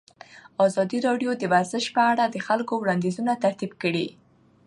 [0.65, 4.07] ازادي راډیو د ورزش په اړه د خلکو وړاندیزونه ترتیب کړي.